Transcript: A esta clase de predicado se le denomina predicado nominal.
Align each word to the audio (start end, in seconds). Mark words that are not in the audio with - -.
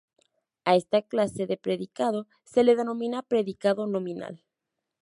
A 0.69 0.71
esta 0.81 0.99
clase 1.03 1.45
de 1.45 1.57
predicado 1.57 2.25
se 2.43 2.63
le 2.63 2.75
denomina 2.75 3.21
predicado 3.21 3.85
nominal. 3.85 4.43